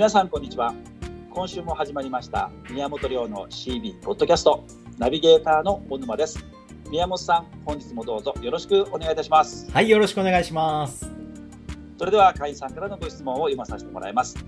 [0.00, 0.74] 皆さんこんにちは。
[1.28, 4.64] 今週も始まりました宮本亮の CB ポッドキャスト
[4.96, 6.42] ナビゲーターの小沼です。
[6.88, 9.70] 宮本さん本日もどうぞよろしくお願いいたします。
[9.70, 11.06] はいよろしくお願いします。
[11.98, 14.42] それでは会員さんからのご質問を読まさせてもらいます。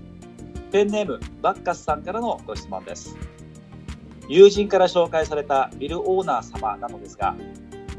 [0.71, 3.15] ペンネームバッカスさんからのご質問です。
[4.27, 7.35] 友人から紹介されたビルオーナー様なのですが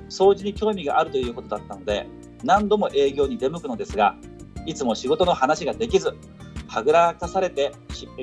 [0.09, 2.09] 掃除に興味があるということだったので
[2.42, 4.16] 何度も営業に出向くのですが
[4.66, 6.16] いつも仕事の話ができず
[6.74, 7.70] はぐらかされて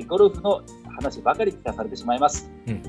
[0.06, 0.60] ゴルフの
[0.94, 2.82] 話ばかり聞かされてしまいます、うん、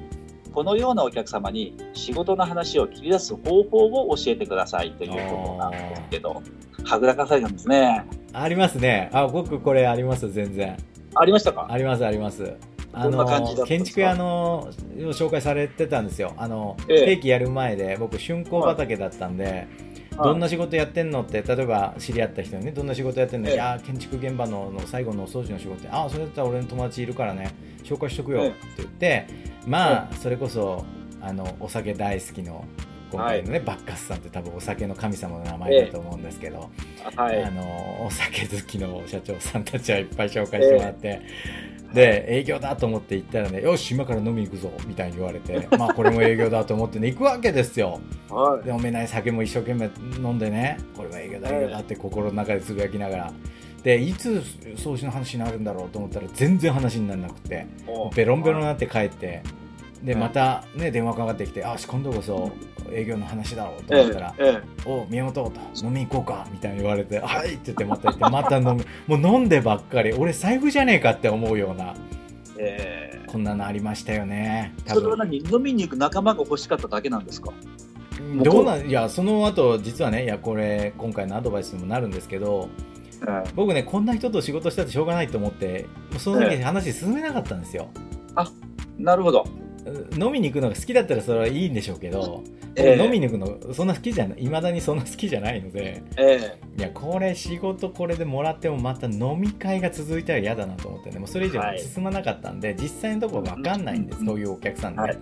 [0.51, 6.43] このようなお客様に仕事の話を切り出す方法を教えてくださいということなんですけど
[6.83, 8.05] はぐらかされたんですね。
[8.33, 9.09] ありますね。
[9.13, 10.75] あ僕これあります全然。
[11.15, 11.67] ありましたか？
[11.69, 12.57] ありますあります。
[12.91, 13.25] あの
[13.65, 16.33] 建築屋の紹介されてたんですよ。
[16.35, 19.65] あの、ええ、定期やる前で僕春光畑だったんで、
[20.17, 27.51] どんな仕事やってんのって例えば知り合った人にねどんな仕事やってんの、ええ、いや建築現場のの最後のお掃除の仕事ああそれだったら俺の友達いるからね
[27.83, 29.27] 紹介しとくよって言って、
[29.67, 30.85] まあそれこそ
[31.21, 32.65] あのお酒大好きの
[33.11, 36.69] 今回のね、はい、バッカスさんって多分お酒の神様の名前だと思うんですけど、
[37.15, 41.21] はい、あのお酒好きの社長さんたちはいっぱい紹介してもらって、
[41.93, 47.99] で営業だと思って行ったらねよし今から飲み行くぞみたいに言われて まあこれも営業だと思ってね行くわけですよ、
[48.29, 53.33] はい、で飲めない酒も一生懸命飲んでねこれは営業だ営業だって心の中でつぶやきながら。
[53.83, 54.41] でいつ
[54.77, 57.67] 掃除の話になるんだろうと思ったら全然話にならなくて
[58.15, 59.43] ベロンベロンになって帰って
[60.03, 62.51] でまたね電話かかってきてあし今度こそ
[62.91, 68.85] 営業の話だろうと思ったら「ええ、お宮本と飲み行こうか」みたいに言われて「はい」って言ってまた行ってまた飲む。
[69.07, 71.93] もう飲んでばっかり俺財布じゃねえかって思うような、
[72.57, 75.37] えー、こんなのありましたよねそれは何？
[75.37, 77.53] 飲みに行く仲間が欲しかっただけなんですか？
[78.43, 78.89] どうなん？
[78.89, 82.67] いやその後実はねいやこれ今回のアドバイスにもなるんですけど
[83.55, 85.85] 僕ねこんな人と仕事したってしょうがないと思って
[86.17, 87.87] その時話進めなかったんですよ、
[88.35, 88.45] あ
[88.97, 89.45] なるほど
[90.17, 92.43] 飲みに行くのが好きだったらそれはいいんでしょうけど、
[92.75, 105.17] えー、飲みに行くのそんな好きじゃないいまだにそんな好きじゃないので、えー、いやこれ仕事これでもらってもまた飲み会が続いたら嫌だなと思ってねもうそれ以上進まなかったんで、はい、実際のところ分かんないんです、そういうお客さんで、ね、はい、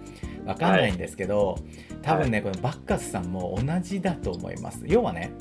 [0.46, 1.58] 分かんないんですけど、
[2.02, 4.84] 多分ねこのバッカスさんも同じだと思います。
[4.86, 5.34] 要はね、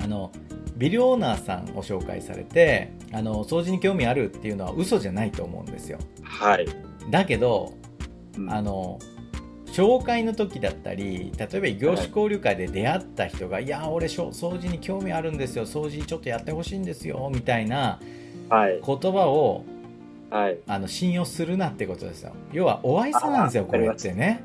[0.00, 0.32] あの
[0.76, 5.98] ビルオーナーさんを紹介されてあの掃除に興味あるっていうのは嘘じゃないと思うんですよ。
[6.22, 6.66] はい、
[7.10, 7.74] だけど
[8.48, 8.98] あの
[9.66, 18.00] 紹介の時だったり例えば異業種交流会で出会った人が「はい、いや俺掃除に興味あるんですよ掃除ちょっとやってほしいんですよ」みたいな
[18.50, 19.64] 言葉を、
[20.30, 22.32] はい、あの信用するなってことですよ。
[22.52, 24.42] 要はお愛想なんですよこれってね。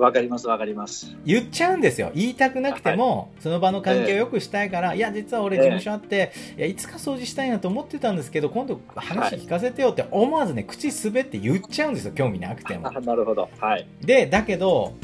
[0.00, 1.14] わかりますわかります。
[1.24, 2.10] 言っちゃうんですよ。
[2.14, 12.90] 言いたくなくても、はい、その場の関係を良くしたいから、えー、いや実は俺事務所あって、えー、いやいつか掃除したいなと思ってたんですけど今度話聞かせてよって思わずね口滑って言っちゃうんですよ興味なくても。
[12.90, 13.48] なるほど。
[13.58, 13.86] はい。
[14.00, 14.94] でだけど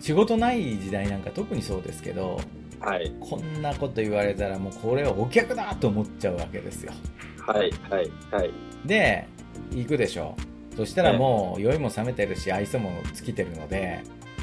[0.00, 2.40] 仕事ない時代なんか特にそうですけど、
[2.80, 6.92] はい、こんなこと言われたらもうこれはお客だと思っちゃうわけですよ。
[7.40, 8.50] はいはいはい。
[8.84, 9.26] で
[9.72, 10.36] 行くでしょ。
[10.38, 14.02] うそしたらもう酔いも冷めてるし愛想も尽きてるので、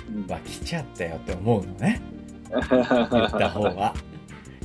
[0.09, 2.01] うん、わ来ちゃったよって思うのね。
[2.49, 3.93] 言った方が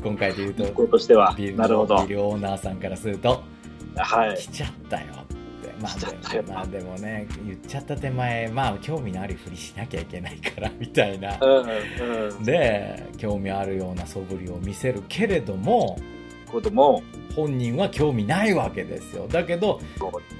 [0.03, 1.35] 今回で言うととしては。
[1.37, 2.07] ビルなるほど。
[2.07, 3.43] ビルオーナーさんからすると、
[3.97, 5.39] はい、来ちゃったよって。
[5.81, 15.97] まあでまあでもね言っちゃった手前まあ興味のあるふりしなきゃいけないからみたいな、うんうん、で興味あるような素振りを見せるけれども
[16.49, 17.03] ことも
[17.35, 19.29] 本人は興味ないわけですよ。
[19.29, 19.81] だけど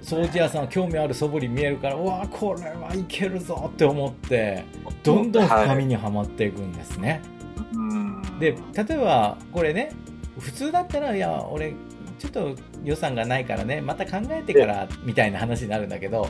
[0.03, 4.65] 掃除屋さんは興味ある素振り見えるからうわこれはいけるぞって思って
[5.03, 7.23] どんどん深みにはまっていくんですね、
[7.75, 9.93] はい、で例えばこれね
[10.39, 11.75] 普通だったらいや俺
[12.19, 16.29] ちょっと予算がないからねまた考えてからみたいな話になるんだけど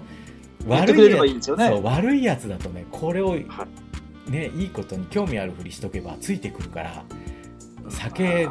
[0.67, 3.37] 悪いやつ、ね、そう悪いやつだとねこれを、
[4.27, 7.05] ね、いいことに興味あるふりしとけばついてくるから
[7.89, 8.49] 酒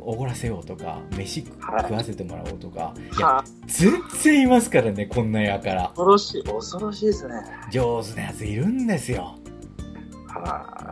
[0.00, 3.92] おごらせようとか飯食わせてもらおうとか、いや全
[4.22, 5.88] 然いますからねこんなやから。
[5.88, 7.34] 恐ろしい恐ろしいですね。
[7.70, 9.36] 上手なやついるんですよ。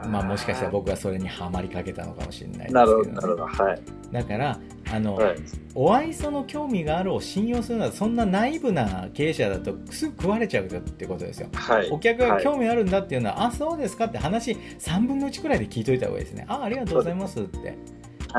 [0.08, 3.64] まあもしかしたら僕はそれにはまりかけたのかもしれないですけど、ね、なるほどなるほど。
[3.64, 3.80] はい。
[4.12, 4.58] だから
[4.90, 5.36] あの、はい、
[5.74, 16.46] お愛想の興味があるを信用するのはそんなナイブな経営者だとすぐ食われちゃうってことですよ、はい、お客が興味あるんだっていうのは、はい、あそうですかって話3分の1くらいで聞いといた方がいいですね。
[16.48, 17.76] あありがとうございますって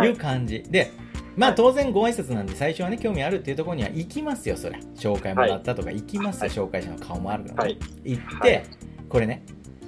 [0.05, 0.09] い。
[0.09, 0.91] う感じ、で
[1.35, 8.65] まあ当然ご挨拶なんで最初はね興味あるっていうところには行きますよそりゃ紹介もらったとか行きますよ、紹介者の顔もあるので、行って、
[9.07, 9.43] これね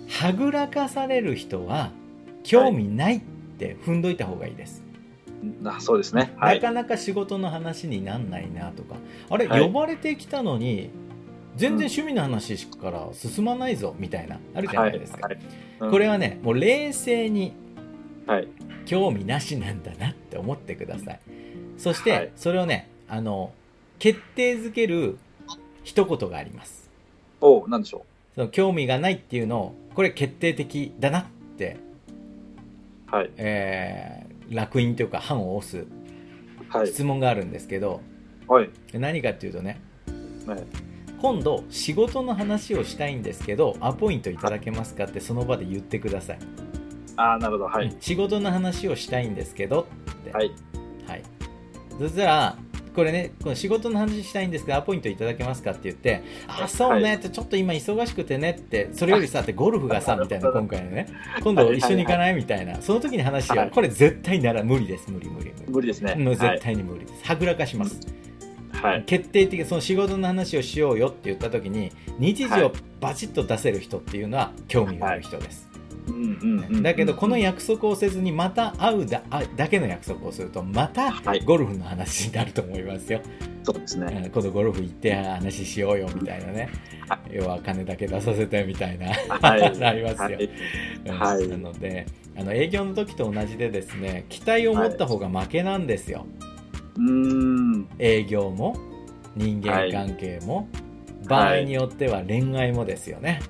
[0.08, 1.92] はぐらかされる人は
[2.44, 3.22] 興味ないっ
[3.58, 4.84] て踏んどいた方がいいです、
[5.66, 8.96] あそうですね、はい、なかなか仕事の話になんないなとか。
[9.30, 10.90] あれ、はい、呼ばれてきたのに
[11.56, 15.40] 全然趣味の話から進まないぞみたいなあるじゃないですか、はい。
[15.81, 17.54] うん、これはねもう冷静に
[18.85, 21.19] 興味なしなんだなって思ってください。
[21.77, 23.53] そしてそれをねあの
[24.00, 25.18] 決定づける
[25.83, 26.89] 一言があります。
[27.41, 28.35] おなんでしょう？
[28.35, 31.25] その興味がないっていうのをこれ決定的だなっ
[31.57, 31.77] て
[33.07, 33.29] はい。
[33.38, 35.85] えー、楽印というか判を押す
[36.85, 38.01] 質問があるんですけど、
[38.47, 39.81] はい、何かっていうとね、
[40.47, 40.63] はい、
[41.21, 46.39] 今度仕事の話をしたいんですけどアポイントいただけますかってその場で言ってください
[47.18, 47.66] ああなるほど。
[47.66, 47.96] はい。
[48.00, 50.31] 仕事の話をしたいんですけどって。
[50.31, 50.52] はい、
[51.08, 51.24] はい、
[52.00, 52.58] そしたら
[52.96, 61.08] これね、この仕事の話したいんですが、アポイントいただけますかって言って、あ、そうねって、ちょっと今忙しくてねって、それよりさ、ってゴルフがさ、みたいな、 今回のね、
[61.42, 62.34] 今度一緒に行かない？
[62.34, 65.72] みたいな、その時に話を、これ絶対なら無理です、無理無理無理。
[65.72, 66.16] 無理ですね。
[66.16, 67.24] もう絶対に無理です。
[67.24, 67.98] はぐらかします。
[68.74, 75.69] はい、決定的その仕事の話をしようよって言った時に日時をバチッと出せる人っていうのは興味がある人です、
[76.81, 79.21] だけどこの約束をせずにまた会うだ
[79.56, 81.13] だけの約束をするとまた
[81.45, 83.27] ゴルフの話になると思いますよ、はい、
[83.63, 84.30] そうですね。
[84.33, 86.69] 今度ゴルフ行って話しようよみたいなね、
[87.07, 90.39] はい、要は金だけ出させてみたいな、はい、 なりますよ、
[91.07, 92.06] はい、なので
[92.38, 96.25] あの営業の時と同じでですね期待を持った方が負けなんですよ、
[96.98, 97.88] うん。
[98.00, 98.75] 営業も
[99.36, 100.68] 人間関係も、
[101.27, 103.42] 場合によっては恋愛もですよね、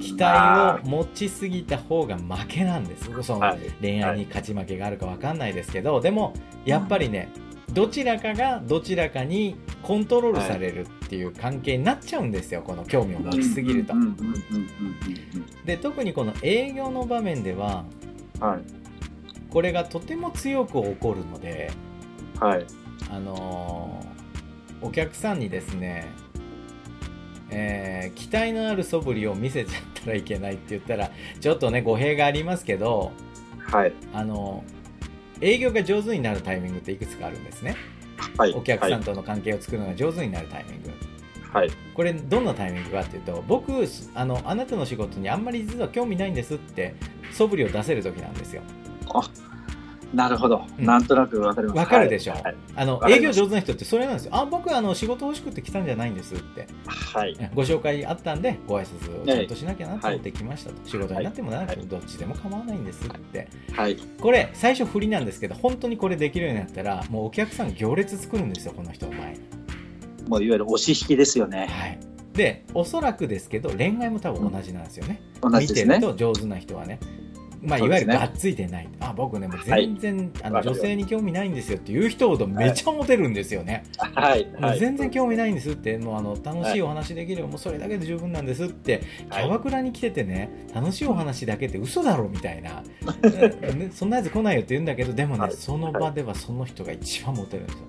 [0.00, 3.10] 期待を持ちすぎた方が負けなんです。
[3.22, 7.30] その恋愛に勝ち負けがあるか分かんないですけど、でもやっぱりね、
[7.72, 12.62] どちらかがどちらかにコントロールされるっていう関係になっちゃうんですよ。
[12.62, 13.94] この興味を持ちすぎると。
[15.64, 17.84] で特にこの営業の場面では、
[18.40, 18.62] はい、
[19.50, 21.70] これがとても強く起こるので、
[22.40, 22.66] はい、
[23.10, 26.08] あのー、お客さんにですね
[27.54, 31.10] えー、期待のある素振りを見せちゃったらいけないって言ったら
[31.40, 33.12] ちょっとね語弊がありますけど、
[33.70, 34.64] はい、あの
[35.40, 37.76] 営業が上手になるタイミングっていくつかあるんですね、
[38.38, 40.90] はい、お客さんとの関係を作るのが上手になるタイミング、
[41.52, 46.94] はい、これどんなタイミングかっていうと僕あのあなたの仕事にあんまり実は興味ないんですって
[47.32, 48.62] 素振りを出せる時なんですよ。
[49.14, 49.28] あ
[50.14, 51.78] なるほど、うん、なんとなくわかります。
[51.78, 54.30] わかるでしょ、はい、あの営業上手な人ってそれなんですよ。
[54.34, 56.66] あ、僕あの仕事欲しくて来たんじゃないんですって。
[56.86, 57.36] はい。
[57.54, 60.76] ご紹介あったんでご挨拶をちゃんとしなきゃなと思って来ましたと。
[60.76, 63.48] はい、仕事になってもなくてもどっちでも構わないんですって。
[63.72, 63.96] はい。
[63.96, 69.40] これ最初振りなんですけど本当にこれできるようになったらもうお客さん行列作るんですよこの人の前に。
[70.28, 71.68] もういわゆる押し引きですよね。
[71.70, 71.98] はい。
[72.34, 75.22] でおそらくですけど恋愛も多分同じなんですよね。
[75.42, 76.98] うん、見てると上手な人はね。
[77.62, 85.98] まあ、いわゆるがっついてない、ね、あ僕ねもう全然、はい、あの女性に興味ないんですよっていう人ほどめちゃモテるんですよね、はい、はい、全然興味ないんですって。
[85.98, 89.02] もうあの楽しいお話できればもうそれだけで十分なんですって。
[89.30, 92.82] キャバクラに来ててね楽しいお話だけって嘘だろみたいな、
[93.74, 97.80] ね、そんなやつ来ないよって言うんだけどでもね、その場ではその人が一番モテるんですよ、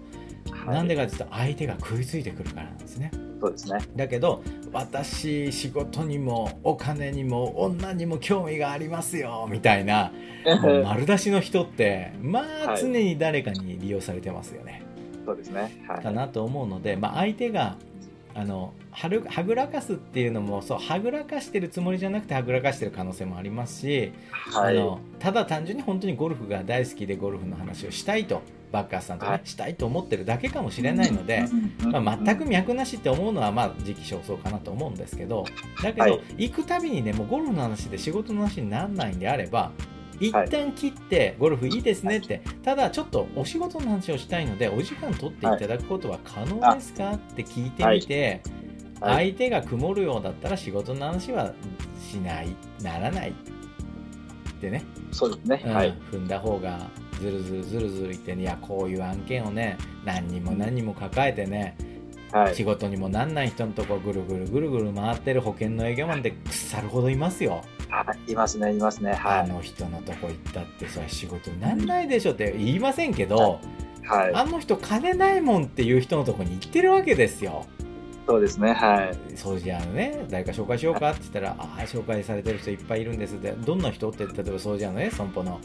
[0.65, 3.11] なんでかっていうと相手が食いついてくるからなんですね。
[3.41, 3.79] そうですね。
[3.95, 4.41] だけど
[4.71, 10.11] 私仕事にもお金にも女にも興味がありますよみたいな
[10.85, 14.81] 丸出しの人ってまあ常に誰かに利用されてますよね、
[15.25, 17.77] そうですね、はい、かなと思うので、まあ、相手が
[18.35, 28.41] あのはるはぐらかすっていうのもそうはぐらかしてるつもりじゃなくてはぐらかしてる可能性もありますし、はい、あのただ単純に本当にゴルフが大好きでゴルフの話をしたいと
[28.73, 31.45] バッカーさんとね、はい、したいと思ってるだけかもしれないので、
[32.01, 35.45] まあ、全く脈なしって思うのはまあ時期尚早かなと思うんですけど
[35.83, 39.71] だけど、はい、行くたびにねもうゴルフの話で仕事の話にならないんであれば
[40.19, 48.41] 一旦切ってゴルフいいですねって、ただちょっとお仕事の話をしたいのでお時間取っていただくことは可能ですかって聞いてみて、
[49.01, 51.53] 相手が曇るようだったら仕事の話は
[51.99, 54.85] しないならないってね。
[55.11, 55.71] そうですね、うい、
[56.11, 56.89] 踏んだ方が
[57.23, 61.77] ずるずるずるずるいって、ね、いやこういう案件をね何人も何人も抱えてね、
[62.31, 67.63] はい、仕事にもなんない人のとこぐるぐるぐるぐる回ってる保険の営業マンって腐るほどいますよ。
[68.27, 68.35] い。
[68.35, 73.59] ますねいますね、はい、あの人のとこ行ったってそれ仕事になんないでしょって言いませんけど、
[74.03, 77.65] はい、あの人金ないもんっていう人のとこに行ってるわけですよ。
[78.25, 79.37] そうですね、はい。
[79.37, 85.59] そうじゃあね、誰か紹介しようかって言ったら、はい、ああ、紹介されてる人いっぱいいるんですって、どんな人って、例えばそうじゃのね、損保の、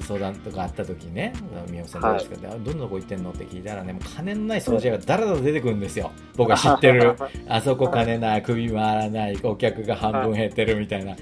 [0.00, 1.32] 相談とかあった時にね、
[1.70, 6.10] 宮本さんどうですか、はい、どんなとこ行ってんのって聞いたらね、もう金のない掃除屋がだらだら出てくるんですよ。
[6.36, 7.14] 僕が知ってる、
[7.48, 11.14] あそこ金ない、首回らない、お客が半分減ってるみたいな。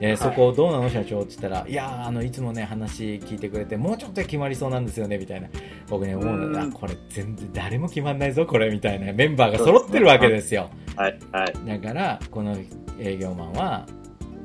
[0.00, 5.48] えー、そこどうなの社長って言ったら、いやあのいつもね話聞いてくれてもうちょっと決まりそうなんですよねみたいな。
[5.88, 10.70] 僕ね思うのがこれ全然誰も決まんないぞこれみたいなメンバーが揃ってるわけですよ。
[10.96, 11.18] はい。
[11.32, 12.56] はい、だからこの
[12.98, 13.86] 営業マンは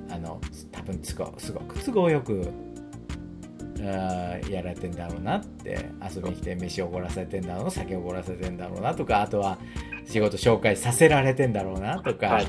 [0.10, 0.40] あの
[0.72, 2.48] 多分すごすごく都合よく
[3.80, 9.58] あやられてんだろうなって遊びに来て飯おごらせてんだろう酒おごらせてんだろうなとかあとは
[10.06, 12.48] 仕事紹介させられてんだろうなとか、はい。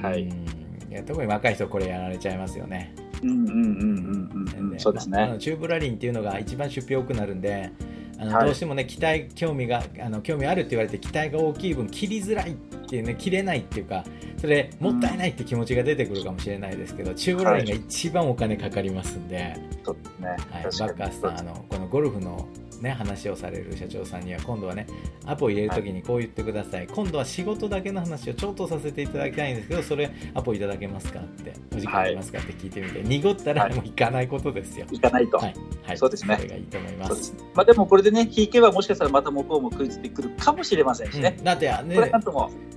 [0.00, 0.63] はい、い
[0.94, 2.94] や特に若い人これやられちゃいますよね。
[3.22, 4.78] うんうんうんうんうん。
[4.78, 7.70] そうですね、まあ、チューブラリンっていうのが一番出費多くなるんで
[8.18, 14.04] あの、はい、どうしてもね期待興味があの興味あるって言われて期待が大きい分切りづらいっていうね切れないっていうか
[14.40, 22.46] それもったいないって気持ちが出てくるかもしれないですけど、うん、チューブラリンが一番お金かかりますんで、そうですね、はい、バッカーさんあのこのゴルフの
[22.80, 24.86] ね、話をされる社長さんには今度はね
[25.26, 36.36] アポ入れるときにこう言ってください、はい、今度は仕事だけの話をちょっとさせていただきたいんですけどそれアポいただけますかってお時間ありますかって聞いてみて、はい、濁ったらもう行かないことですよ、行かないと、はい、はい、そうですね。
[36.36, 42.10] それがいいと思います、まあ、でもこれでね引けばもしかしたらまた向こうも食いついてくるかもしれませんしね、うん、だってね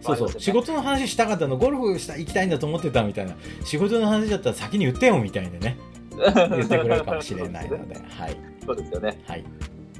[0.01, 3.35] そうそう、仕事の話したかったのゴルフした行きたいんだと思ってたみたいな。
[3.63, 5.77] 仕事の話だったら先に言ってよみたいなね。
[6.17, 9.21] 言ってくれるかもしれないので、はい、 そうですよね。
[9.25, 9.45] はい。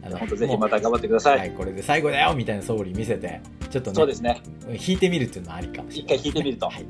[0.08, 1.38] あの本当 ぜひまた頑張ってください。
[1.38, 4.42] はい、これで最後だよみたいな総理見せて、ちょっとね、そうですね。
[4.88, 6.70] 引いてみるっていうのはありかもしれない、ね、一回引いてみると。
[6.70, 6.82] はい。
[6.82, 6.86] い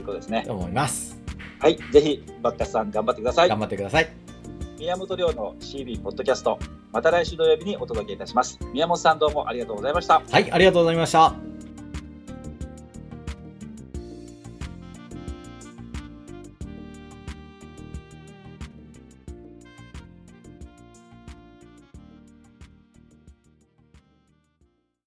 [0.00, 0.42] うことですね。
[0.46, 1.20] と思います。
[1.60, 3.48] はい、ぜひバッカスさん頑張ってください。
[3.48, 4.08] 頑張ってください。
[4.78, 6.58] 宮本亮の CB ポッドキャスト、
[6.90, 8.58] また来週土曜日にお届けいたします。
[8.72, 10.22] 宮本さんどうもありがとうございました。
[10.30, 11.49] はい、ありがとうございました。